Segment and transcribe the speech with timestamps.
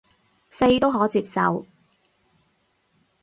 [0.49, 1.67] 四都可接受